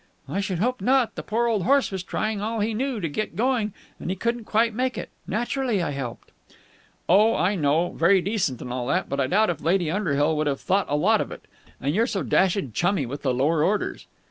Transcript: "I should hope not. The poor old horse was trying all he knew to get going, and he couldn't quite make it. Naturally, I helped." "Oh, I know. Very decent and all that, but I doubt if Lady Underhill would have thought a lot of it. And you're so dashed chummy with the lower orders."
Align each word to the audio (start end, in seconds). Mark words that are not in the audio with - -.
"I 0.27 0.39
should 0.39 0.57
hope 0.57 0.81
not. 0.81 1.13
The 1.13 1.21
poor 1.21 1.45
old 1.45 1.61
horse 1.61 1.91
was 1.91 2.01
trying 2.01 2.41
all 2.41 2.59
he 2.59 2.73
knew 2.73 2.99
to 2.99 3.07
get 3.07 3.35
going, 3.35 3.71
and 3.99 4.09
he 4.09 4.15
couldn't 4.15 4.45
quite 4.45 4.73
make 4.73 4.97
it. 4.97 5.11
Naturally, 5.27 5.83
I 5.83 5.91
helped." 5.91 6.31
"Oh, 7.07 7.35
I 7.35 7.53
know. 7.53 7.91
Very 7.91 8.19
decent 8.19 8.63
and 8.63 8.73
all 8.73 8.87
that, 8.87 9.09
but 9.09 9.19
I 9.19 9.27
doubt 9.27 9.51
if 9.51 9.61
Lady 9.61 9.91
Underhill 9.91 10.35
would 10.37 10.47
have 10.47 10.59
thought 10.59 10.89
a 10.89 10.95
lot 10.95 11.21
of 11.21 11.31
it. 11.31 11.45
And 11.79 11.93
you're 11.93 12.07
so 12.07 12.23
dashed 12.23 12.73
chummy 12.73 13.05
with 13.05 13.21
the 13.21 13.31
lower 13.31 13.63
orders." 13.63 14.07